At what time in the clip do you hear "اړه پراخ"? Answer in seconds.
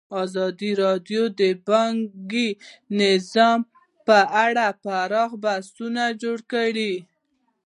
4.45-5.31